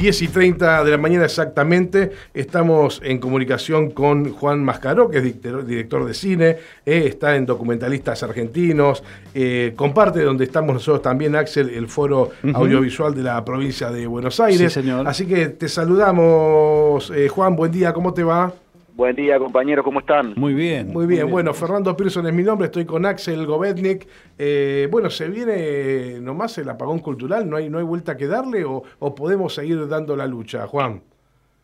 10 0.00 0.22
y 0.22 0.28
30 0.28 0.82
de 0.82 0.90
la 0.92 0.96
mañana 0.96 1.26
exactamente. 1.26 2.10
Estamos 2.32 3.02
en 3.04 3.18
comunicación 3.18 3.90
con 3.90 4.32
Juan 4.32 4.64
Mascaró, 4.64 5.10
que 5.10 5.18
es 5.18 5.24
director 5.42 6.06
de 6.06 6.14
cine, 6.14 6.56
eh, 6.86 7.04
está 7.06 7.36
en 7.36 7.44
Documentalistas 7.44 8.22
Argentinos, 8.22 9.02
eh, 9.34 9.74
comparte 9.76 10.22
donde 10.22 10.44
estamos 10.44 10.72
nosotros 10.72 11.02
también, 11.02 11.36
Axel, 11.36 11.68
el 11.68 11.86
foro 11.86 12.30
audiovisual 12.54 13.14
de 13.14 13.24
la 13.24 13.44
provincia 13.44 13.90
de 13.90 14.06
Buenos 14.06 14.40
Aires. 14.40 14.72
señor. 14.72 15.06
Así 15.06 15.26
que 15.26 15.48
te 15.48 15.68
saludamos, 15.68 17.12
eh, 17.14 17.28
Juan, 17.28 17.54
buen 17.54 17.70
día, 17.70 17.92
¿cómo 17.92 18.14
te 18.14 18.24
va? 18.24 18.54
Buen 19.00 19.16
día, 19.16 19.38
compañeros, 19.38 19.82
¿cómo 19.82 20.00
están? 20.00 20.34
Muy 20.36 20.52
bien. 20.52 20.92
Muy 20.92 21.06
bien, 21.06 21.30
bueno, 21.30 21.54
Fernando 21.54 21.96
Pearson 21.96 22.26
es 22.26 22.34
mi 22.34 22.42
nombre, 22.42 22.66
estoy 22.66 22.84
con 22.84 23.06
Axel 23.06 23.46
Govetnik. 23.46 24.06
Eh, 24.36 24.88
bueno, 24.90 25.08
¿se 25.08 25.26
viene 25.30 26.20
nomás 26.20 26.58
el 26.58 26.68
apagón 26.68 26.98
cultural? 26.98 27.48
¿No 27.48 27.56
hay, 27.56 27.70
no 27.70 27.78
hay 27.78 27.84
vuelta 27.84 28.18
que 28.18 28.26
darle 28.26 28.62
o, 28.66 28.82
podemos 29.14 29.54
seguir 29.54 29.88
dando 29.88 30.16
la 30.16 30.26
lucha, 30.26 30.66
Juan? 30.66 31.00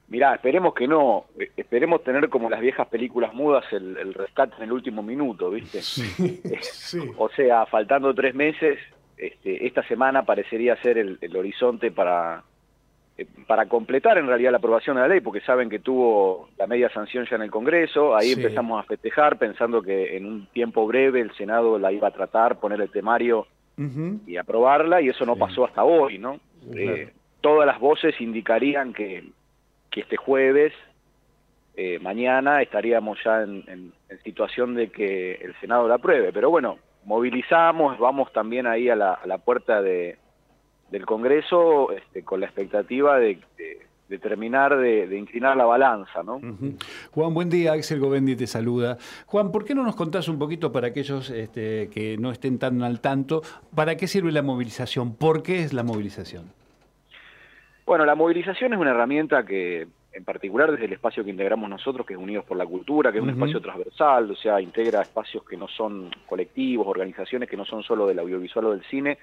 Mirá, 0.09 0.37
esperemos 0.37 0.73
que 0.73 0.89
no, 0.89 1.27
esperemos 1.59 2.03
tener 2.03 2.31
como 2.31 2.49
las 2.49 2.63
viejas 2.63 2.89
películas 2.89 3.35
mudas 3.35 3.67
el, 3.71 4.15
rescate 4.15 4.55
en 4.57 4.63
el 4.63 4.73
último 4.73 5.03
minuto, 5.03 5.51
¿viste? 5.51 5.83
Sí, 6.63 6.99
O 7.19 7.29
sea, 7.29 7.67
faltando 7.67 8.15
tres 8.15 8.35
meses, 8.35 8.79
este, 9.19 9.67
esta 9.67 9.87
semana 9.87 10.25
parecería 10.25 10.75
ser 10.81 10.97
el 10.97 11.37
horizonte 11.37 11.91
para, 11.91 12.39
eh, 12.39 12.56
para 13.47 13.67
completar 13.67 14.19
en 14.19 14.27
realidad 14.27 14.51
la 14.51 14.59
aprobación 14.59 14.97
de 14.97 15.03
la 15.03 15.09
ley, 15.09 15.21
porque 15.21 15.41
saben 15.41 15.71
que 15.71 15.79
tuvo 15.79 16.51
la 16.59 16.67
media 16.67 16.91
sanción 16.91 17.27
ya 17.29 17.37
en 17.37 17.43
el 17.43 17.51
Congreso, 17.51 18.15
ahí 18.15 18.33
empezamos 18.33 18.79
a 18.79 18.87
festejar 18.87 19.39
pensando 19.39 19.81
que 19.81 20.17
en 20.17 20.27
un 20.27 20.47
tiempo 20.49 20.87
breve 20.87 21.21
el 21.21 21.33
Senado 21.35 21.79
la 21.79 21.93
iba 21.93 22.09
a 22.09 22.11
tratar, 22.11 22.61
poner 22.61 22.81
el 22.81 22.91
temario 22.91 23.47
y 24.27 24.37
aprobarla, 24.37 25.01
y 25.01 25.09
eso 25.09 25.25
no 25.25 25.37
pasó 25.37 25.65
hasta 25.65 25.85
hoy, 25.85 26.19
¿no? 26.19 26.41
Eh, 26.75 27.13
todas 27.41 27.67
las 27.67 27.79
voces 27.79 28.19
indicarían 28.21 28.93
que, 28.93 29.25
que 29.91 30.01
este 30.01 30.17
jueves, 30.17 30.73
eh, 31.77 31.99
mañana, 32.01 32.61
estaríamos 32.61 33.19
ya 33.25 33.43
en, 33.43 33.93
situación 34.25 34.75
de 34.75 34.89
que 34.89 35.33
el 35.35 35.55
Senado 35.61 35.89
la 35.89 35.97
apruebe, 35.97 36.33
pero 36.33 36.51
bueno, 36.51 36.79
movilizamos, 37.05 37.99
vamos 37.99 38.33
también 38.33 38.67
ahí 38.67 38.89
a 38.89 38.97
la, 38.97 39.15
a 39.15 39.27
la 39.27 39.39
puerta 39.39 39.81
de 39.81 40.17
del 40.91 41.05
Congreso 41.05 41.93
este, 41.93 42.23
con 42.23 42.41
la 42.41 42.47
expectativa 42.47 43.19
de, 43.19 43.39
terminar 44.21 44.77
de, 44.77 45.17
inclinar 45.19 45.57
la 45.57 45.65
balanza. 45.65 46.23
¿no? 46.23 46.41
Juan, 47.11 47.35
buen 47.35 47.51
día, 47.51 47.73
Axel 47.73 48.01
Govendi 48.01 48.37
te 48.37 48.47
saluda. 48.47 48.99
Juan, 49.27 49.51
¿por 49.51 49.65
qué 49.65 49.75
no 49.75 49.83
nos 49.83 49.97
contás 49.97 50.29
un 50.29 50.39
poquito 50.39 50.73
para 50.73 50.89
aquellos 50.89 51.31
este, 51.31 51.89
que 51.91 52.17
no 52.19 52.31
estén 52.31 52.59
tan 52.59 52.83
al 52.83 53.01
tanto, 53.01 53.43
para 53.75 53.97
qué 53.97 54.07
sirve 54.07 54.33
la 54.33 54.43
movilización? 54.43 55.15
¿Por 55.15 55.43
qué 55.43 55.63
es 55.63 55.73
la 55.73 55.83
movilización? 55.83 56.53
Bueno, 57.85 58.05
la 58.05 58.15
movilización 58.15 58.73
es 58.73 58.81
una 58.81 58.91
herramienta 58.91 59.45
que, 59.45 59.87
en 60.13 60.25
particular 60.25 60.73
desde 60.73 60.87
el 60.87 60.95
espacio 60.95 61.23
que 61.23 61.31
integramos 61.31 61.69
nosotros, 61.69 62.07
que 62.07 62.15
es 62.15 62.19
Unidos 62.19 62.45
por 62.45 62.57
la 62.57 62.67
Cultura, 62.67 63.13
que 63.13 63.19
es 63.19 63.25
un 63.25 63.31
espacio 63.31 63.61
transversal, 63.61 64.31
o 64.31 64.35
sea, 64.35 64.61
integra 64.61 65.03
espacios 65.03 65.45
que 65.45 65.57
no 65.57 65.69
son 65.69 66.11
colectivos, 66.27 66.87
organizaciones 66.87 67.49
que 67.49 67.57
no 67.57 67.65
son 67.65 67.83
solo 67.83 68.07
del 68.07 68.19
audiovisual 68.19 68.67
o 68.67 68.71
del 68.73 68.83
cine, 68.85 69.19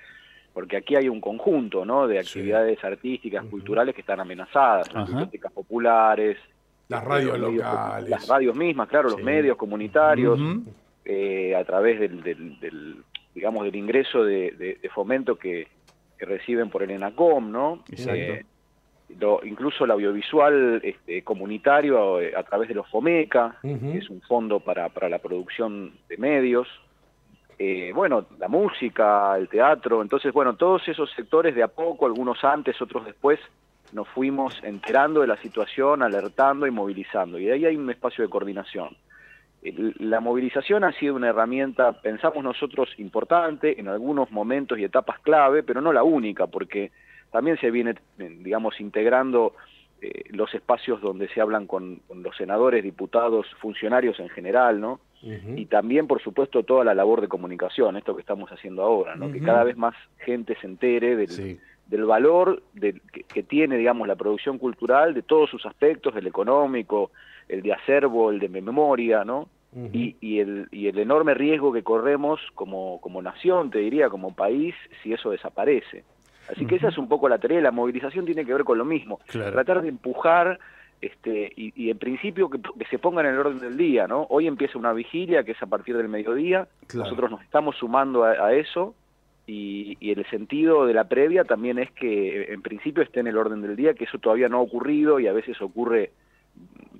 porque 0.53 0.77
aquí 0.77 0.95
hay 0.95 1.09
un 1.09 1.19
conjunto 1.19 1.83
¿no? 1.83 2.07
de 2.07 2.19
actividades 2.19 2.83
artísticas, 2.83 3.43
culturales 3.45 3.95
que 3.95 4.01
están 4.01 4.19
amenazadas, 4.19 4.93
las 4.93 5.07
bibliotecas 5.07 5.51
populares, 5.51 6.37
las 6.87 7.01
este, 7.01 7.13
radios 7.13 7.39
locales, 7.39 8.09
las 8.09 8.27
radios 8.27 8.55
mismas, 8.55 8.87
claro, 8.87 9.09
los 9.09 9.23
medios 9.23 9.57
comunitarios, 9.57 10.39
eh, 11.05 11.55
a 11.55 11.63
través 11.63 11.99
del, 11.99 13.03
digamos 13.33 13.65
del 13.65 13.75
ingreso 13.75 14.23
de, 14.23 14.79
fomento 14.93 15.35
que, 15.35 15.67
reciben 16.19 16.69
por 16.69 16.81
el 16.83 16.91
ENACOM, 16.91 17.51
¿no? 17.51 17.83
Eh, 17.89 18.45
incluso 19.43 19.83
el 19.83 19.91
audiovisual 19.91 20.79
este, 20.81 21.21
comunitario 21.21 22.21
eh, 22.21 22.31
a, 22.33 22.43
través 22.43 22.69
de 22.69 22.75
los 22.75 22.89
FOMECA, 22.89 23.57
que 23.61 23.97
es 23.97 24.09
un 24.09 24.21
fondo 24.21 24.61
para, 24.61 24.87
para 24.87 25.09
la 25.09 25.19
producción 25.19 25.91
de 26.07 26.15
medios. 26.15 26.69
Eh, 27.59 27.91
bueno, 27.93 28.25
la 28.39 28.47
música, 28.47 29.37
el 29.37 29.47
teatro, 29.47 30.01
entonces, 30.01 30.33
bueno, 30.33 30.55
todos 30.55 30.87
esos 30.87 31.11
sectores 31.11 31.55
de 31.55 31.63
a 31.63 31.67
poco, 31.67 32.05
algunos 32.05 32.43
antes, 32.43 32.81
otros 32.81 33.05
después, 33.05 33.39
nos 33.93 34.07
fuimos 34.09 34.59
enterando 34.63 35.21
de 35.21 35.27
la 35.27 35.37
situación, 35.37 36.01
alertando 36.01 36.65
y 36.65 36.71
movilizando, 36.71 37.37
y 37.37 37.45
de 37.45 37.53
ahí 37.53 37.65
hay 37.65 37.75
un 37.75 37.89
espacio 37.89 38.23
de 38.23 38.29
coordinación. 38.29 38.97
La 39.99 40.19
movilización 40.19 40.83
ha 40.83 40.91
sido 40.91 41.15
una 41.15 41.29
herramienta, 41.29 41.93
pensamos 42.01 42.43
nosotros, 42.43 42.89
importante 42.97 43.79
en 43.79 43.87
algunos 43.87 44.29
momentos 44.31 44.77
y 44.77 44.83
etapas 44.83 45.19
clave, 45.19 45.63
pero 45.63 45.79
no 45.79 45.93
la 45.93 46.03
única, 46.03 46.47
porque 46.47 46.91
también 47.31 47.57
se 47.59 47.71
viene, 47.71 47.95
digamos, 48.17 48.81
integrando 48.81 49.53
eh, 50.01 50.25
los 50.31 50.53
espacios 50.53 50.99
donde 50.99 51.29
se 51.29 51.39
hablan 51.39 51.65
con, 51.65 52.01
los 52.13 52.35
senadores, 52.35 52.83
diputados, 52.83 53.47
funcionarios 53.61 54.19
en 54.19 54.27
general, 54.27 54.81
¿no? 54.81 54.99
Y 55.55 55.65
también, 55.67 56.05
por 56.07 56.21
supuesto, 56.21 56.63
toda 56.63 56.83
la 56.83 56.93
labor 56.93 57.21
de 57.21 57.29
comunicación, 57.29 57.95
esto 57.95 58.13
que 58.13 58.21
estamos 58.21 58.49
haciendo 58.51 58.83
ahora, 58.83 59.15
¿no? 59.15 59.31
Que 59.31 59.39
cada 59.39 59.63
vez 59.63 59.77
más 59.77 59.95
gente 60.19 60.57
se 60.59 60.67
entere 60.67 61.15
del, 61.15 61.59
del 61.87 62.05
valor 62.05 62.61
que, 62.79 63.43
tiene, 63.43 63.77
digamos, 63.77 64.07
la 64.07 64.15
producción 64.15 64.57
cultural, 64.57 65.13
de 65.13 65.21
todos 65.21 65.49
sus 65.49 65.65
aspectos, 65.65 66.15
el 66.15 66.27
económico, 66.27 67.11
el 67.47 67.61
de 67.61 67.73
acervo, 67.73 68.31
el 68.31 68.39
de 68.39 68.49
memoria, 68.49 69.23
¿no? 69.23 69.47
y, 69.91 70.15
y, 70.21 70.39
el, 70.39 70.67
y 70.71 70.87
el 70.87 70.99
enorme 70.99 71.33
riesgo 71.33 71.73
que 71.73 71.81
corremos 71.81 72.39
como, 72.53 73.01
como 73.01 73.21
nación, 73.21 73.71
te 73.71 73.79
diría, 73.79 74.09
como 74.09 74.35
país, 74.35 74.75
si 75.01 75.13
eso 75.13 75.31
desaparece. 75.31 76.03
Así 76.51 76.65
que 76.65 76.75
esa 76.75 76.89
es 76.89 76.97
un 76.97 77.07
poco 77.07 77.29
la 77.29 77.39
tarea, 77.39 77.61
la 77.61 77.71
movilización 77.71 78.25
tiene 78.25 78.45
que 78.45 78.53
ver 78.53 78.65
con 78.65 78.77
lo 78.77 78.85
mismo, 78.85 79.19
tratar 79.27 79.81
de 79.81 79.89
empujar 79.89 80.59
este, 81.03 81.51
y, 81.57 81.89
en 81.89 81.97
principio 81.97 82.49
que, 82.49 82.59
se 82.89 82.97
pongan 82.97 83.25
en 83.25 83.33
el 83.33 83.39
orden 83.39 83.59
del 83.59 83.75
día, 83.75 84.07
¿no? 84.07 84.25
Hoy 84.29 84.47
empieza 84.47 84.79
una 84.79 84.93
vigilia 84.93 85.43
que 85.43 85.51
es 85.51 85.61
a 85.61 85.65
partir 85.65 85.97
del 85.97 86.07
mediodía, 86.07 86.69
nosotros 86.93 87.29
nos 87.29 87.41
estamos 87.41 87.75
sumando 87.75 88.23
a, 88.23 88.53
eso 88.53 88.95
y, 89.45 89.97
y, 89.99 90.11
el 90.11 90.25
sentido 90.29 90.85
de 90.85 90.93
la 90.93 91.03
previa 91.03 91.43
también 91.43 91.77
es 91.77 91.91
que 91.91 92.53
en 92.53 92.61
principio 92.61 93.03
esté 93.03 93.19
en 93.19 93.27
el 93.27 93.37
orden 93.37 93.61
del 93.61 93.75
día, 93.75 93.95
que 93.95 94.05
eso 94.05 94.17
todavía 94.17 94.47
no 94.47 94.59
ha 94.59 94.61
ocurrido 94.61 95.19
y 95.19 95.27
a 95.27 95.33
veces 95.33 95.61
ocurre 95.61 96.11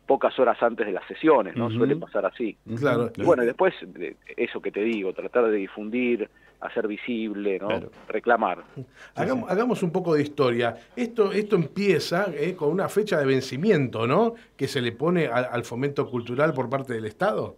pocas 0.05 0.37
horas 0.37 0.61
antes 0.61 0.85
de 0.85 0.91
las 0.91 1.07
sesiones, 1.07 1.55
¿no? 1.55 1.71
Suele 1.71 1.95
pasar 1.95 2.25
así. 2.25 2.57
Claro. 2.77 3.09
Y 3.15 3.23
bueno, 3.23 3.45
después 3.45 3.73
eso 4.35 4.61
que 4.61 4.71
te 4.71 4.83
digo, 4.83 5.13
tratar 5.13 5.45
de 5.45 5.55
difundir, 5.55 6.29
hacer 6.63 6.87
visible, 6.87 7.59
¿no? 7.59 7.69
reclamar. 8.07 8.63
Hagamos, 9.15 9.83
un 9.83 9.91
poco 9.91 10.15
de 10.15 10.23
historia. 10.23 10.75
Esto, 10.95 11.31
esto 11.31 11.55
empieza 11.55 12.27
eh, 12.33 12.55
con 12.55 12.69
una 12.69 12.89
fecha 12.89 13.19
de 13.19 13.25
vencimiento, 13.25 14.07
¿no? 14.07 14.35
Que 14.55 14.67
se 14.67 14.81
le 14.81 14.91
pone 14.91 15.27
al, 15.27 15.63
fomento 15.63 16.09
cultural 16.09 16.53
por 16.53 16.69
parte 16.69 16.93
del 16.93 17.05
Estado. 17.05 17.55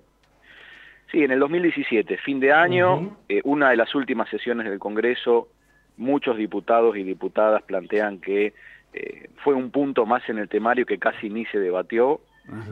Sí, 1.11 1.23
en 1.23 1.31
el 1.31 1.39
2017, 1.39 2.17
fin 2.17 2.39
de 2.39 2.51
año, 2.51 3.17
eh, 3.29 3.41
una 3.43 3.69
de 3.69 3.77
las 3.77 3.93
últimas 3.95 4.29
sesiones 4.29 4.67
del 4.69 4.79
Congreso, 4.79 5.49
muchos 5.97 6.37
diputados 6.37 6.97
y 6.97 7.03
diputadas 7.03 7.61
plantean 7.63 8.19
que 8.19 8.53
eh, 8.93 9.29
fue 9.43 9.53
un 9.53 9.72
punto 9.72 10.05
más 10.05 10.27
en 10.29 10.39
el 10.39 10.49
temario 10.49 10.85
que 10.85 10.97
casi 10.97 11.29
ni 11.29 11.45
se 11.45 11.59
debatió, 11.59 12.22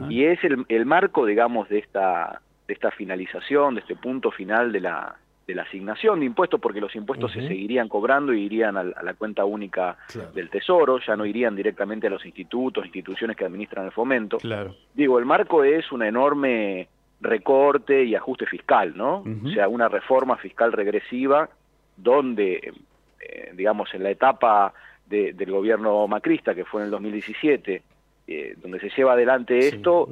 y 0.08 0.22
es 0.22 0.42
el, 0.44 0.64
el 0.68 0.86
marco, 0.86 1.26
digamos, 1.26 1.68
de 1.68 1.78
esta, 1.78 2.40
de 2.68 2.74
esta 2.74 2.92
finalización, 2.92 3.74
de 3.74 3.80
este 3.80 3.96
punto 3.96 4.30
final 4.30 4.70
de 4.70 4.80
la, 4.80 5.16
de 5.46 5.54
la 5.54 5.62
asignación 5.62 6.20
de 6.20 6.26
impuestos, 6.26 6.60
porque 6.60 6.80
los 6.80 6.94
impuestos 6.96 7.32
se 7.32 7.46
seguirían 7.46 7.88
cobrando 7.88 8.32
y 8.32 8.42
irían 8.42 8.76
a, 8.76 8.82
la 8.82 9.14
cuenta 9.14 9.44
única 9.44 9.96
del 10.34 10.48
Tesoro, 10.48 10.98
ya 11.00 11.16
no 11.16 11.26
irían 11.26 11.54
directamente 11.54 12.06
a 12.06 12.10
los 12.10 12.24
institutos, 12.24 12.84
instituciones 12.84 13.36
que 13.36 13.44
administran 13.44 13.84
el 13.84 13.92
fomento. 13.92 14.38
Claro. 14.38 14.74
Digo, 14.94 15.18
el 15.18 15.26
marco 15.26 15.62
es 15.64 15.90
un 15.92 16.02
enorme 16.02 16.88
recorte 17.20 18.04
y 18.04 18.14
ajuste 18.14 18.46
fiscal, 18.46 18.96
¿no? 18.96 19.24
O 19.44 19.48
sea, 19.50 19.68
una 19.68 19.88
reforma 19.88 20.36
fiscal 20.36 20.72
regresiva 20.72 21.48
donde, 21.96 22.72
eh, 23.20 23.52
digamos, 23.54 23.92
en 23.94 24.02
la 24.02 24.10
etapa 24.10 24.72
del 25.06 25.50
gobierno 25.50 26.08
macrista, 26.08 26.54
que 26.54 26.64
fue 26.64 26.80
en 26.80 26.86
el 26.86 26.90
2017, 26.90 27.82
eh, 28.26 28.54
donde 28.56 28.80
se 28.80 28.88
lleva 28.88 29.12
adelante 29.12 29.58
esto 29.58 30.08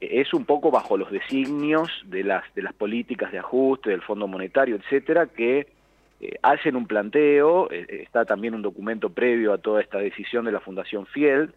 es 0.00 0.32
un 0.32 0.46
poco 0.46 0.70
bajo 0.70 0.96
los 0.96 1.10
designios 1.10 1.90
de 2.06 2.24
las 2.24 2.42
de 2.54 2.62
las 2.62 2.72
políticas 2.72 3.32
de 3.32 3.38
ajuste 3.38 3.90
del 3.90 4.00
Fondo 4.00 4.26
Monetario, 4.26 4.76
etcétera, 4.76 5.26
que 5.26 5.66
eh, 6.22 6.38
hacen 6.40 6.74
un 6.74 6.86
planteo, 6.86 7.70
eh, 7.70 7.86
está 8.02 8.24
también 8.24 8.54
un 8.54 8.62
documento 8.62 9.10
previo 9.10 9.52
a 9.52 9.58
toda 9.58 9.82
esta 9.82 9.98
decisión 9.98 10.46
de 10.46 10.52
la 10.52 10.60
Fundación 10.60 11.04
Fiel, 11.04 11.52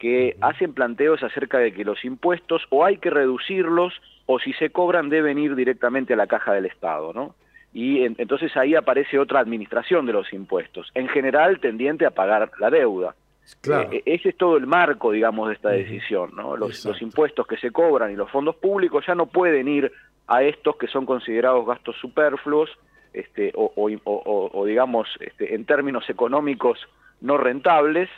que 0.00 0.36
hacen 0.40 0.74
planteos 0.74 1.22
acerca 1.22 1.58
de 1.58 1.72
que 1.72 1.84
los 1.84 2.04
impuestos 2.04 2.62
o 2.70 2.84
hay 2.84 2.96
que 2.96 3.10
reducirlos 3.10 3.94
o 4.26 4.40
si 4.40 4.54
se 4.54 4.70
cobran 4.70 5.08
deben 5.08 5.38
ir 5.38 5.54
directamente 5.54 6.14
a 6.14 6.16
la 6.16 6.26
caja 6.26 6.52
del 6.52 6.66
Estado, 6.66 7.12
¿no? 7.12 7.36
Y 7.72 8.04
entonces 8.04 8.56
ahí 8.56 8.74
aparece 8.74 9.20
otra 9.20 9.38
administración 9.38 10.06
de 10.06 10.12
los 10.12 10.32
impuestos, 10.32 10.90
en 10.94 11.08
general 11.08 11.60
tendiente 11.60 12.06
a 12.06 12.10
pagar 12.10 12.50
la 12.58 12.70
deuda 12.70 13.14
Claro. 13.60 13.90
Eh, 13.92 14.02
ese 14.06 14.30
es 14.30 14.36
todo 14.36 14.56
el 14.56 14.66
marco, 14.66 15.10
digamos, 15.12 15.48
de 15.48 15.54
esta 15.54 15.70
decisión, 15.70 16.32
¿no? 16.34 16.56
Los, 16.56 16.84
los, 16.84 17.00
impuestos 17.02 17.46
que 17.46 17.56
se 17.56 17.70
cobran 17.70 18.10
y 18.10 18.16
los 18.16 18.30
fondos 18.30 18.56
públicos 18.56 19.04
ya 19.06 19.14
no 19.14 19.26
pueden 19.26 19.68
ir 19.68 19.92
a 20.26 20.42
estos 20.42 20.76
que 20.76 20.86
son 20.86 21.04
considerados 21.04 21.66
gastos 21.66 21.96
superfluos, 22.00 22.70
este, 23.12 23.52
o, 23.54 23.72
o, 23.76 24.50
o 24.52 24.64
digamos, 24.64 25.08
este, 25.20 25.54
en 25.54 25.64
términos 25.64 26.08
económicos 26.08 26.78
no 27.20 27.36
rentables, 27.36 28.08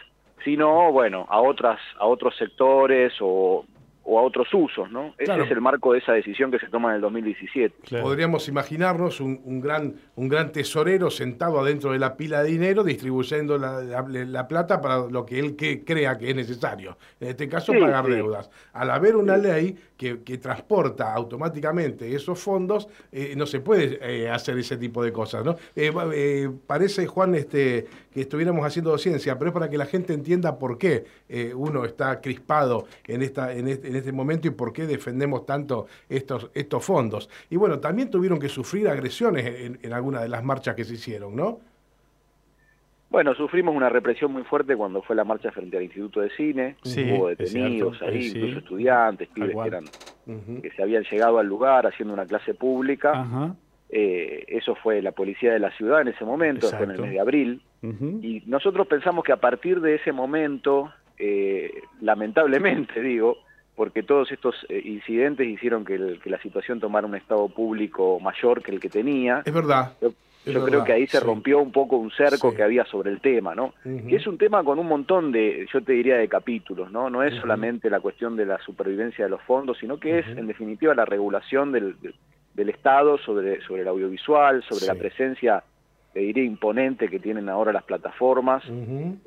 sino, 0.44 0.92
bueno, 0.92 1.26
a, 1.28 1.40
otras, 1.40 1.80
a 1.98 2.06
otros 2.06 2.36
sectores 2.36 3.12
o 3.20 3.64
o 4.08 4.20
a 4.20 4.22
otros 4.22 4.48
usos, 4.54 4.90
¿no? 4.90 5.14
Ese 5.18 5.36
es 5.42 5.50
el 5.50 5.60
marco 5.60 5.92
de 5.92 5.98
esa 5.98 6.12
decisión 6.12 6.50
que 6.50 6.60
se 6.60 6.68
toma 6.68 6.90
en 6.90 6.96
el 6.96 7.00
2017. 7.00 8.00
Podríamos 8.00 8.46
imaginarnos 8.48 9.20
un, 9.20 9.60
gran, 9.60 9.94
un 10.14 10.28
gran 10.28 10.52
tesorero 10.52 11.10
sentado 11.10 11.58
adentro 11.58 11.90
de 11.90 11.98
la 11.98 12.16
pila 12.16 12.42
de 12.44 12.50
dinero 12.50 12.84
distribuyendo 12.84 13.58
la, 13.58 14.48
plata 14.48 14.80
para 14.80 15.08
lo 15.08 15.26
que 15.26 15.40
él 15.40 15.56
que 15.56 15.84
crea 15.84 16.16
que 16.16 16.30
es 16.30 16.36
necesario. 16.36 16.96
En 17.18 17.28
este 17.28 17.48
caso, 17.48 17.72
pagar 17.72 18.06
deudas. 18.06 18.48
Al 18.72 18.90
haber 18.90 19.16
una 19.16 19.36
ley 19.36 19.76
que, 19.96 20.38
transporta 20.38 21.12
automáticamente 21.12 22.14
esos 22.14 22.38
fondos, 22.38 22.88
eh, 23.10 23.34
no 23.36 23.46
se 23.46 23.60
puede 23.60 23.98
eh, 24.00 24.30
hacer 24.30 24.56
ese 24.58 24.76
tipo 24.76 25.02
de 25.02 25.12
cosas, 25.12 25.44
¿no? 25.44 25.56
Eh, 25.74 26.48
parece, 26.66 27.06
Juan, 27.06 27.34
este, 27.34 27.86
que 28.16 28.22
estuviéramos 28.22 28.64
haciendo 28.64 28.96
ciencia, 28.96 29.38
pero 29.38 29.50
es 29.50 29.52
para 29.52 29.68
que 29.68 29.76
la 29.76 29.84
gente 29.84 30.14
entienda 30.14 30.58
por 30.58 30.78
qué 30.78 31.04
uno 31.54 31.84
está 31.84 32.22
crispado 32.22 32.86
en 33.06 33.20
esta, 33.20 33.52
en 33.52 33.68
este, 33.68 33.88
en 33.88 33.96
este 33.96 34.10
momento 34.10 34.48
y 34.48 34.52
por 34.52 34.72
qué 34.72 34.86
defendemos 34.86 35.44
tanto 35.44 35.86
estos, 36.08 36.50
estos 36.54 36.82
fondos. 36.82 37.28
Y 37.50 37.56
bueno, 37.56 37.78
también 37.78 38.10
tuvieron 38.10 38.38
que 38.38 38.48
sufrir 38.48 38.88
agresiones 38.88 39.44
en, 39.44 39.78
en 39.82 39.92
algunas 39.92 40.22
de 40.22 40.30
las 40.30 40.42
marchas 40.42 40.74
que 40.74 40.84
se 40.84 40.94
hicieron, 40.94 41.36
¿no? 41.36 41.60
Bueno, 43.10 43.34
sufrimos 43.34 43.76
una 43.76 43.90
represión 43.90 44.32
muy 44.32 44.44
fuerte 44.44 44.74
cuando 44.76 45.02
fue 45.02 45.14
la 45.14 45.24
marcha 45.24 45.52
frente 45.52 45.76
al 45.76 45.82
Instituto 45.82 46.22
de 46.22 46.30
Cine. 46.30 46.76
Hubo 46.86 47.28
detenidos 47.28 48.00
ahí, 48.00 48.28
incluso 48.28 48.60
estudiantes, 48.60 49.28
pibes 49.28 49.54
que, 49.54 49.68
eran, 49.68 49.84
que 50.62 50.70
se 50.70 50.82
habían 50.82 51.02
llegado 51.02 51.38
al 51.38 51.46
lugar 51.46 51.86
haciendo 51.86 52.14
una 52.14 52.24
clase 52.24 52.54
pública. 52.54 53.54
Eh, 53.90 54.46
eso 54.48 54.74
fue 54.74 55.02
la 55.02 55.12
policía 55.12 55.52
de 55.52 55.58
la 55.58 55.70
ciudad 55.72 56.00
en 56.00 56.08
ese 56.08 56.24
momento, 56.24 56.70
fue 56.70 56.84
en 56.84 56.92
el 56.92 57.00
mes 57.02 57.10
de 57.10 57.20
abril. 57.20 57.62
Y 57.82 58.42
nosotros 58.46 58.86
pensamos 58.86 59.24
que 59.24 59.32
a 59.32 59.36
partir 59.36 59.80
de 59.80 59.96
ese 59.96 60.12
momento, 60.12 60.92
eh, 61.18 61.70
lamentablemente 62.00 63.00
digo, 63.02 63.38
porque 63.74 64.02
todos 64.02 64.32
estos 64.32 64.54
eh, 64.68 64.80
incidentes 64.84 65.46
hicieron 65.46 65.84
que, 65.84 65.98
la 65.98 66.40
situación 66.40 66.80
tomara 66.80 67.06
un 67.06 67.14
estado 67.14 67.48
público 67.48 68.18
mayor 68.20 68.62
que 68.62 68.72
el 68.72 68.80
que 68.80 68.88
tenía. 68.88 69.42
Es 69.44 69.52
verdad. 69.52 69.92
Yo, 70.00 70.64
creo 70.64 70.84
que 70.84 70.92
ahí 70.92 71.08
se 71.08 71.18
rompió 71.18 71.58
un 71.58 71.72
poco 71.72 71.96
un 71.96 72.12
cerco 72.12 72.54
que 72.54 72.62
había 72.62 72.84
sobre 72.84 73.10
el 73.10 73.20
tema, 73.20 73.56
¿no? 73.56 73.74
Que 73.82 74.14
es 74.14 74.28
un 74.28 74.38
tema 74.38 74.62
con 74.62 74.78
un 74.78 74.86
montón 74.86 75.32
de, 75.32 75.66
yo 75.72 75.82
te 75.82 75.92
diría, 75.92 76.18
de 76.18 76.28
capítulos, 76.28 76.92
¿no? 76.92 77.10
No 77.10 77.24
es 77.24 77.34
solamente 77.40 77.90
la 77.90 77.98
cuestión 77.98 78.36
de 78.36 78.46
la 78.46 78.58
supervivencia 78.60 79.24
de 79.24 79.30
los 79.32 79.42
fondos, 79.42 79.76
sino 79.78 79.98
que 79.98 80.20
es, 80.20 80.26
en 80.28 80.46
definitiva, 80.46 80.94
la 80.94 81.04
regulación 81.04 81.72
del, 81.72 81.96
del 82.54 82.68
Estado 82.68 83.18
sobre, 83.18 83.60
sobre 83.62 83.82
el 83.82 83.88
audiovisual, 83.88 84.62
sobre 84.62 84.86
la 84.86 84.94
presencia 84.94 85.64
te 86.16 86.22
diría 86.22 86.44
imponente 86.44 87.08
que 87.08 87.18
tienen 87.18 87.50
ahora 87.50 87.74
las 87.74 87.82
plataformas. 87.82 88.64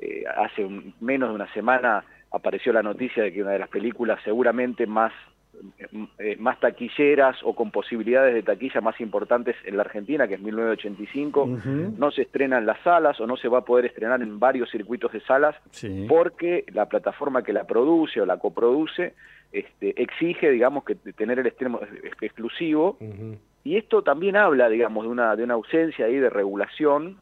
Eh, 0.00 0.24
hace 0.36 0.68
menos 0.98 1.28
de 1.28 1.34
una 1.36 1.52
semana 1.54 2.02
apareció 2.32 2.72
la 2.72 2.82
noticia 2.82 3.22
de 3.22 3.32
que 3.32 3.42
una 3.42 3.52
de 3.52 3.60
las 3.60 3.68
películas 3.68 4.18
seguramente 4.24 4.88
más, 4.88 5.12
eh, 6.18 6.34
más 6.40 6.58
taquilleras 6.58 7.36
o 7.44 7.54
con 7.54 7.70
posibilidades 7.70 8.34
de 8.34 8.42
taquilla 8.42 8.80
más 8.80 9.00
importantes 9.00 9.54
en 9.66 9.76
la 9.76 9.84
Argentina, 9.84 10.26
que 10.26 10.34
es 10.34 10.40
1985, 10.40 11.46
no 11.96 12.10
se 12.10 12.22
estrena 12.22 12.58
en 12.58 12.66
las 12.66 12.82
salas 12.82 13.20
o 13.20 13.26
no 13.28 13.36
se 13.36 13.46
va 13.46 13.58
a 13.58 13.64
poder 13.64 13.86
estrenar 13.86 14.20
en 14.20 14.40
varios 14.40 14.68
circuitos 14.68 15.12
de 15.12 15.20
salas 15.20 15.54
porque 16.08 16.64
la 16.72 16.86
plataforma 16.86 17.44
que 17.44 17.52
la 17.52 17.68
produce 17.68 18.20
o 18.20 18.26
la 18.26 18.38
coproduce 18.38 19.14
este, 19.52 19.94
exige, 20.02 20.50
digamos, 20.50 20.82
que 20.82 20.96
tener 20.96 21.38
el 21.38 21.46
extremo 21.46 21.78
exclusivo. 22.20 22.98
Y 23.64 23.76
esto 23.76 24.02
también 24.02 24.36
habla, 24.36 24.68
digamos, 24.68 25.04
de 25.04 25.10
una, 25.10 25.36
de 25.36 25.44
una 25.44 25.54
ausencia 25.54 26.06
ahí 26.06 26.16
de 26.16 26.30
regulación 26.30 27.18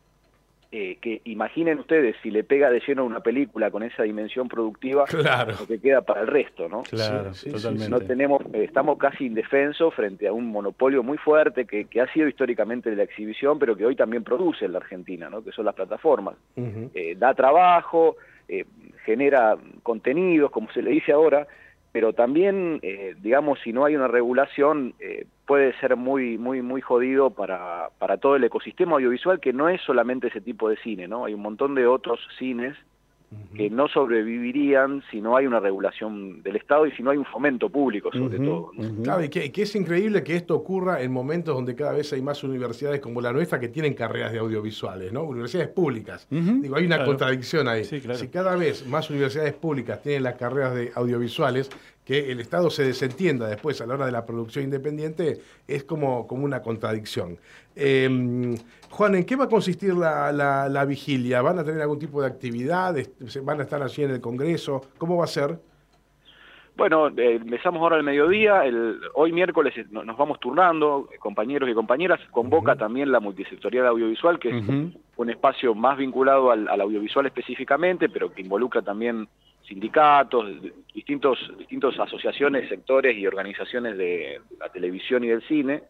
eh, 0.70 0.98
que 1.00 1.22
imaginen 1.24 1.78
ustedes 1.78 2.14
si 2.22 2.30
le 2.30 2.44
pega 2.44 2.68
de 2.68 2.82
lleno 2.86 3.06
una 3.06 3.20
película 3.20 3.70
con 3.70 3.82
esa 3.82 4.02
dimensión 4.02 4.48
productiva, 4.48 5.06
claro. 5.06 5.54
lo 5.58 5.66
que 5.66 5.80
queda 5.80 6.02
para 6.02 6.20
el 6.20 6.26
resto, 6.26 6.68
¿no? 6.68 6.82
Claro, 6.82 7.30
totalmente. 7.50 7.88
No 7.88 8.00
tenemos, 8.00 8.42
eh, 8.52 8.64
estamos 8.64 8.98
casi 8.98 9.24
indefensos 9.24 9.94
frente 9.94 10.28
a 10.28 10.32
un 10.34 10.48
monopolio 10.48 11.02
muy 11.02 11.16
fuerte 11.16 11.64
que, 11.64 11.86
que, 11.86 12.02
ha 12.02 12.12
sido 12.12 12.28
históricamente 12.28 12.90
de 12.90 12.96
la 12.96 13.04
exhibición, 13.04 13.58
pero 13.58 13.74
que 13.78 13.86
hoy 13.86 13.96
también 13.96 14.22
produce 14.22 14.66
en 14.66 14.72
la 14.72 14.78
Argentina, 14.78 15.30
¿no? 15.30 15.42
Que 15.42 15.52
son 15.52 15.64
las 15.64 15.74
plataformas. 15.74 16.34
Eh, 16.54 17.16
da 17.18 17.32
trabajo, 17.32 18.16
genera 19.06 19.56
contenidos, 19.82 20.50
como 20.50 20.70
se 20.72 20.82
le 20.82 20.90
dice 20.90 21.12
ahora, 21.12 21.46
pero 21.98 22.12
también, 22.12 22.78
eh, 22.82 23.16
digamos, 23.20 23.58
si 23.64 23.72
no 23.72 23.84
hay 23.84 23.96
una 23.96 24.06
regulación, 24.06 24.94
eh, 25.00 25.26
puede 25.48 25.76
ser 25.80 25.96
muy, 25.96 26.38
muy, 26.38 26.62
muy 26.62 26.80
jodido 26.80 27.30
para, 27.30 27.88
para 27.98 28.18
todo 28.18 28.36
el 28.36 28.44
ecosistema 28.44 28.92
audiovisual, 28.92 29.40
que 29.40 29.52
no 29.52 29.68
es 29.68 29.80
solamente 29.80 30.28
ese 30.28 30.40
tipo 30.40 30.68
de 30.68 30.76
cine, 30.76 31.08
¿no? 31.08 31.24
Hay 31.24 31.34
un 31.34 31.42
montón 31.42 31.74
de 31.74 31.88
otros 31.88 32.20
cines 32.38 32.76
que 33.54 33.68
no 33.68 33.88
sobrevivirían 33.88 35.02
si 35.10 35.20
no 35.20 35.36
hay 35.36 35.46
una 35.46 35.60
regulación 35.60 36.42
del 36.42 36.56
Estado 36.56 36.86
y 36.86 36.92
si 36.92 37.02
no 37.02 37.10
hay 37.10 37.18
un 37.18 37.24
fomento 37.26 37.68
público, 37.68 38.10
sobre 38.12 38.38
todo. 38.38 38.70
Claro, 39.02 39.22
y 39.22 39.28
que, 39.28 39.50
es 39.54 39.74
increíble 39.74 40.22
que 40.22 40.36
esto 40.36 40.54
ocurra 40.54 41.02
en 41.02 41.12
momentos 41.12 41.54
donde 41.54 41.74
cada 41.74 41.92
vez 41.92 42.12
hay 42.12 42.22
más 42.22 42.42
universidades 42.42 43.00
como 43.00 43.20
la 43.20 43.32
nuestra 43.32 43.60
que 43.60 43.68
tienen 43.68 43.94
carreras 43.94 44.32
de 44.32 44.38
audiovisuales, 44.38 45.12
¿no? 45.12 45.24
Universidades 45.24 45.68
públicas. 45.68 46.26
Digo, 46.30 46.76
hay 46.76 46.86
una 46.86 47.04
contradicción 47.04 47.68
ahí. 47.68 47.84
Si 47.84 48.28
cada 48.28 48.56
vez 48.56 48.86
más 48.86 49.10
universidades 49.10 49.52
públicas 49.54 50.00
tienen 50.02 50.22
las 50.22 50.36
carreras 50.36 50.74
de 50.74 50.92
audiovisuales, 50.94 51.70
que 52.08 52.32
el 52.32 52.40
Estado 52.40 52.70
se 52.70 52.84
desentienda 52.84 53.46
después 53.48 53.82
a 53.82 53.86
la 53.86 53.92
hora 53.92 54.06
de 54.06 54.12
la 54.12 54.24
producción 54.24 54.64
independiente 54.64 55.42
es 55.66 55.84
como, 55.84 56.26
como 56.26 56.42
una 56.42 56.62
contradicción. 56.62 57.36
Em, 57.76 58.56
Juan, 58.88 59.14
¿en 59.16 59.26
qué 59.26 59.36
va 59.36 59.44
a 59.44 59.48
consistir 59.48 59.92
la, 59.92 60.84
vigilia? 60.88 61.42
¿Van 61.42 61.58
a 61.58 61.64
tener 61.64 61.82
algún 61.82 61.98
tipo 61.98 62.22
de 62.22 62.28
actividad? 62.28 62.96
¿Van 63.42 63.60
a 63.60 63.64
estar 63.64 63.82
allí 63.82 64.04
en 64.04 64.12
el 64.12 64.22
Congreso? 64.22 64.86
¿Cómo 64.96 65.18
va 65.18 65.24
a 65.24 65.26
ser? 65.26 65.58
Bueno, 66.78 67.08
eh, 67.08 67.34
empezamos 67.42 67.82
ahora 67.82 67.96
al 67.96 68.04
mediodía, 68.04 68.64
el, 68.64 69.00
hoy 69.12 69.32
miércoles 69.32 69.74
nos 69.90 70.16
vamos 70.16 70.40
turnando, 70.40 71.10
compañeros 71.18 71.68
y 71.68 71.74
compañeras, 71.74 72.20
convoca 72.30 72.74
también 72.76 73.12
la 73.12 73.20
multisectorial 73.20 73.86
audiovisual, 73.86 74.38
que 74.38 74.56
es 74.56 74.64
un 75.16 75.28
espacio 75.28 75.74
más 75.74 75.98
vinculado 75.98 76.52
al, 76.52 76.80
audiovisual 76.80 77.26
específicamente, 77.26 78.08
pero 78.08 78.32
que 78.32 78.40
involucra 78.40 78.80
también 78.80 79.28
sindicatos, 79.68 80.46
distintos, 80.94 81.38
distintos 81.58 81.98
asociaciones, 82.00 82.68
sectores 82.68 83.16
y 83.16 83.26
organizaciones 83.26 83.98
de 83.98 84.40
la 84.58 84.70
televisión 84.70 85.22
y 85.24 85.28
del 85.28 85.42
cine. 85.42 85.82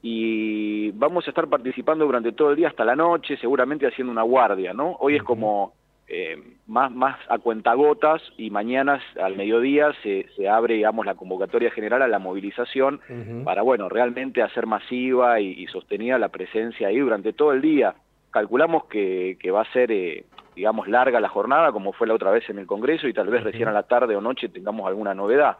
Y 0.00 0.92
vamos 0.92 1.26
a 1.26 1.30
estar 1.30 1.48
participando 1.48 2.04
durante 2.04 2.32
todo 2.32 2.50
el 2.50 2.56
día 2.56 2.68
hasta 2.68 2.84
la 2.84 2.94
noche, 2.94 3.36
seguramente 3.36 3.86
haciendo 3.86 4.12
una 4.12 4.22
guardia, 4.22 4.72
¿no? 4.72 4.96
Hoy 5.00 5.16
es 5.16 5.24
como 5.24 5.72
eh, 6.06 6.40
más, 6.68 6.92
más 6.92 7.18
a 7.28 7.38
cuentagotas 7.38 8.22
y 8.36 8.50
mañana 8.50 9.02
al 9.20 9.36
mediodía 9.36 9.92
se, 10.04 10.26
se 10.36 10.48
abre, 10.48 10.74
digamos, 10.74 11.04
la 11.04 11.16
convocatoria 11.16 11.72
general 11.72 12.02
a 12.02 12.08
la 12.08 12.20
movilización 12.20 13.00
para, 13.44 13.62
bueno, 13.62 13.88
realmente 13.88 14.40
hacer 14.40 14.66
masiva 14.66 15.40
y, 15.40 15.66
sostenida 15.66 16.16
la 16.18 16.28
presencia 16.28 16.88
ahí 16.88 16.98
durante 16.98 17.32
todo 17.32 17.52
el 17.52 17.60
día. 17.60 17.96
Calculamos 18.30 18.84
que, 18.84 19.36
que 19.40 19.50
va 19.50 19.62
a 19.62 19.72
ser... 19.72 19.90
Eh, 19.90 20.24
digamos, 20.58 20.88
larga 20.88 21.20
la 21.20 21.28
jornada, 21.28 21.70
como 21.70 21.92
fue 21.92 22.08
la 22.08 22.14
otra 22.14 22.32
vez 22.32 22.50
en 22.50 22.58
el 22.58 22.66
Congreso, 22.66 23.06
y 23.06 23.12
tal 23.12 23.28
vez 23.28 23.44
recién 23.44 23.68
a 23.68 23.72
la 23.72 23.84
tarde 23.84 24.16
o 24.16 24.20
noche 24.20 24.48
tengamos 24.48 24.88
alguna 24.88 25.14
novedad. 25.14 25.56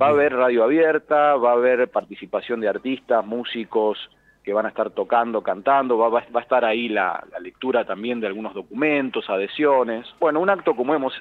Va 0.00 0.06
a 0.06 0.10
haber 0.10 0.34
radio 0.34 0.64
abierta, 0.64 1.36
va 1.36 1.50
a 1.50 1.56
haber 1.56 1.90
participación 1.90 2.58
de 2.58 2.68
artistas, 2.68 3.22
músicos 3.26 3.98
que 4.42 4.54
van 4.54 4.64
a 4.64 4.70
estar 4.70 4.92
tocando, 4.92 5.42
cantando, 5.42 5.98
va, 5.98 6.08
va, 6.08 6.24
a 6.32 6.40
estar 6.40 6.64
ahí 6.64 6.88
la, 6.88 7.22
lectura 7.42 7.84
también 7.84 8.18
de 8.18 8.28
algunos 8.28 8.54
documentos, 8.54 9.28
adhesiones. 9.28 10.06
Bueno, 10.18 10.40
un 10.40 10.48
acto 10.48 10.74
como 10.74 10.94
hemos 10.94 11.12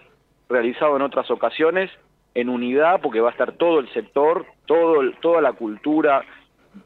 realizado 0.47 0.95
en 0.95 1.01
otras 1.01 1.29
ocasiones, 1.29 1.91
en 2.35 2.47
unidad, 2.47 3.01
porque 3.01 3.19
va 3.19 3.27
a 3.27 3.31
estar 3.33 3.51
todo 3.51 3.79
el 3.79 3.91
sector, 3.91 4.45
todo, 4.65 5.01
toda 5.19 5.41
la 5.41 5.51
cultura 5.51 6.23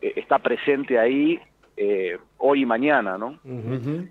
eh, 0.01 0.13
está 0.15 0.39
presente 0.39 0.97
ahí 0.97 1.39
eh, 1.75 2.17
hoy 2.37 2.61
y 2.61 2.65
mañana, 2.65 3.17
¿no? 3.17 3.39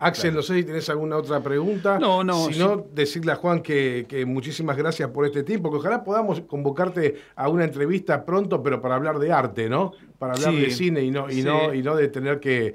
Axel, 0.00 0.34
no 0.34 0.42
sé 0.42 0.56
si 0.56 0.64
tenés 0.64 0.88
alguna 0.90 1.16
otra 1.16 1.40
pregunta. 1.40 1.98
No, 1.98 2.24
no. 2.24 2.46
Si 2.46 2.58
no, 2.58 2.84
decirle 2.92 3.32
a 3.32 3.36
Juan 3.36 3.62
que, 3.62 4.24
muchísimas 4.26 4.76
gracias 4.76 5.10
por 5.10 5.26
este 5.26 5.44
tiempo, 5.44 5.70
que 5.70 5.76
ojalá 5.76 6.02
podamos 6.02 6.40
convocarte 6.40 7.16
a 7.36 7.48
una 7.48 7.64
entrevista 7.64 8.24
pronto, 8.24 8.62
pero 8.62 8.80
para 8.80 8.96
hablar 8.96 9.18
de 9.18 9.32
arte, 9.32 9.68
¿no? 9.68 9.92
Para 10.18 10.34
hablar 10.34 10.54
de 10.54 10.70
cine 10.70 11.02
y 11.02 11.10
no, 11.10 11.30
y 11.30 11.42
no, 11.42 11.72
y 11.72 11.82
no 11.82 11.94
de 11.94 12.08
tener 12.08 12.40
que, 12.40 12.74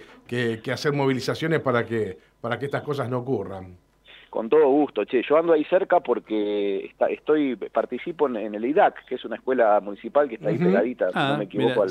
hacer 0.72 0.94
movilizaciones 0.94 1.60
para 1.60 1.86
que, 1.86 2.17
para 2.39 2.58
que 2.58 2.65
estas 2.65 2.84
cosas 2.84 3.10
no 3.10 3.20
ocurran. 3.20 3.75
Con 4.29 4.50
todo 4.50 4.67
gusto, 4.67 5.06
che, 5.06 5.24
yo 5.27 5.38
ando 5.38 5.53
ahí 5.53 5.63
cerca 5.65 6.01
porque 6.01 6.91
estoy 7.10 7.56
participo 7.56 8.27
en, 8.27 8.53
el 8.53 8.65
IDAC, 8.65 9.06
que 9.06 9.15
es 9.15 9.25
una 9.25 9.38
escuela 9.38 9.79
municipal 9.79 10.27
que 10.27 10.36
está 10.36 10.50
ahí 10.50 10.58
pegadita, 10.58 11.08
si 11.10 11.15
no 11.15 11.22
ah, 11.22 11.36
me 11.38 11.46
equivoco, 11.46 11.84
al, 11.84 11.89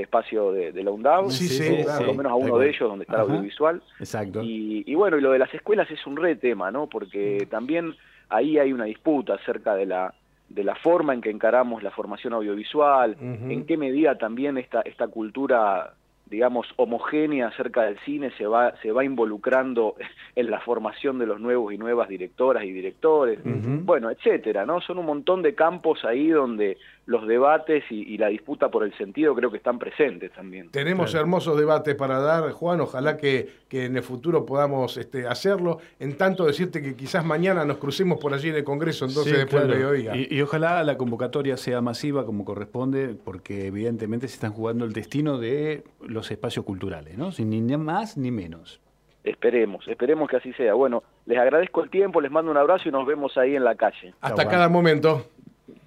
espacio 0.00 0.52
de, 0.52 0.72
la 0.82 0.90
UNDAV, 0.90 1.30
sí, 1.30 1.48
sí, 1.48 1.84
por 1.84 2.06
lo 2.06 2.14
menos 2.14 2.32
a 2.32 2.34
uno 2.34 2.58
de 2.58 2.68
ellos 2.68 2.88
donde 2.88 3.04
está 3.04 3.16
el 3.16 3.20
audiovisual. 3.22 3.82
Exacto. 3.98 4.40
Y, 4.42 4.94
bueno, 4.94 5.18
y 5.18 5.20
lo 5.20 5.32
de 5.32 5.38
las 5.38 5.52
escuelas 5.52 5.90
es 5.90 6.06
un 6.06 6.16
re 6.16 6.36
tema, 6.36 6.70
¿no? 6.70 6.86
Porque 6.86 7.46
también 7.50 7.94
ahí 8.28 8.58
hay 8.58 8.72
una 8.72 8.84
disputa 8.84 9.34
acerca 9.34 9.74
de 9.74 9.86
la, 9.86 10.14
de 10.48 10.64
la 10.64 10.74
forma 10.76 11.14
en 11.14 11.20
que 11.20 11.30
encaramos 11.30 11.82
la 11.82 11.90
formación 11.90 12.32
audiovisual, 12.32 13.16
en 13.20 13.66
qué 13.66 13.76
medida 13.76 14.16
también 14.16 14.58
esta, 14.58 14.82
esta 14.82 15.08
cultura 15.08 15.94
digamos, 16.28 16.66
homogénea 16.76 17.48
acerca 17.48 17.82
del 17.82 17.98
cine 18.00 18.30
se 18.36 18.46
va, 18.46 18.74
se 18.82 18.92
va 18.92 19.04
involucrando 19.04 19.96
en 20.36 20.50
la 20.50 20.60
formación 20.60 21.18
de 21.18 21.26
los 21.26 21.40
nuevos 21.40 21.72
y 21.72 21.78
nuevas 21.78 22.08
directoras 22.08 22.64
y 22.64 22.72
directores, 22.72 23.40
bueno, 23.44 24.10
etcétera, 24.10 24.66
¿no? 24.66 24.80
Son 24.80 24.98
un 24.98 25.06
montón 25.06 25.42
de 25.42 25.54
campos 25.54 26.04
ahí 26.04 26.28
donde 26.28 26.78
los 27.08 27.26
debates 27.26 27.84
y, 27.90 28.18
la 28.18 28.28
disputa 28.28 28.70
por 28.70 28.84
el 28.84 28.92
sentido 28.98 29.34
creo 29.34 29.50
que 29.50 29.56
están 29.56 29.78
presentes 29.78 30.30
también. 30.32 30.70
Tenemos 30.70 31.14
hermosos 31.14 31.56
debates 31.56 31.94
para 31.94 32.18
dar, 32.18 32.50
Juan, 32.52 32.82
ojalá 32.82 33.16
que, 33.16 33.48
que 33.66 33.86
en 33.86 33.96
el 33.96 34.02
futuro 34.02 34.44
podamos 34.44 34.98
este, 34.98 35.26
hacerlo, 35.26 35.78
en 36.00 36.18
tanto 36.18 36.44
decirte 36.44 36.82
que 36.82 36.94
quizás 36.94 37.24
mañana 37.24 37.64
nos 37.64 37.78
crucemos 37.78 38.18
por 38.18 38.34
allí 38.34 38.50
en 38.50 38.56
el 38.56 38.64
Congreso, 38.64 39.06
entonces 39.06 39.38
después 39.38 39.66
del 39.66 39.76
mediodía. 39.76 40.16
Y, 40.16 40.28
y 40.30 40.42
ojalá 40.42 40.84
la 40.84 40.98
convocatoria 40.98 41.56
sea 41.56 41.80
masiva 41.80 42.26
como 42.26 42.44
corresponde, 42.44 43.14
porque 43.24 43.68
evidentemente 43.68 44.28
se 44.28 44.34
están 44.34 44.52
jugando 44.52 44.84
el 44.84 44.92
destino 44.92 45.38
de 45.38 45.84
los 46.06 46.17
espacios 46.30 46.64
culturales, 46.64 47.16
¿no? 47.16 47.32
Sin 47.32 47.50
ni 47.50 47.76
más 47.76 48.16
ni 48.16 48.30
menos. 48.30 48.80
Esperemos, 49.24 49.86
esperemos 49.88 50.28
que 50.28 50.36
así 50.36 50.52
sea. 50.54 50.74
Bueno, 50.74 51.02
les 51.26 51.38
agradezco 51.38 51.82
el 51.82 51.90
tiempo, 51.90 52.20
les 52.20 52.30
mando 52.30 52.50
un 52.50 52.56
abrazo 52.56 52.88
y 52.88 52.92
nos 52.92 53.06
vemos 53.06 53.36
ahí 53.36 53.56
en 53.56 53.64
la 53.64 53.74
calle. 53.74 54.14
Hasta 54.20 54.48
cada 54.48 54.68
momento. 54.68 55.26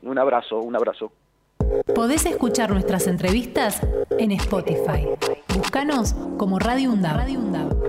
Un 0.04 0.18
abrazo, 0.18 0.60
un 0.60 0.76
abrazo. 0.76 1.12
Podés 1.96 2.26
escuchar 2.26 2.70
nuestras 2.72 3.08
entrevistas 3.08 3.82
en 4.18 4.32
Spotify. 4.32 5.08
Búscanos 5.56 6.14
como 6.38 6.60
Radio 6.60 6.92
UNDAB. 6.92 7.81